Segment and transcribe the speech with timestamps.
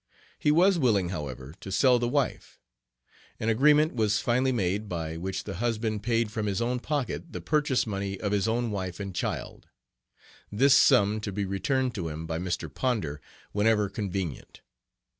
[0.39, 2.59] He was willing however, to sell the wife.
[3.39, 7.39] An agreement was finally made by which the husband paid from his own pocket the
[7.39, 9.67] purchase money of his own wife and child,
[10.51, 12.67] this sum to be returned to him by Mr.
[12.73, 14.61] Ponder whenever convenient.